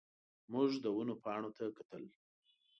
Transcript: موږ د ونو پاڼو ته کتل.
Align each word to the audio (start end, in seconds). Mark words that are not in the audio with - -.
موږ 0.51 0.69
د 0.83 0.85
ونو 0.95 1.15
پاڼو 1.23 1.49
ته 1.57 1.65
کتل. 1.77 2.03